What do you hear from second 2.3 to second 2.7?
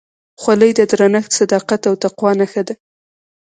نښه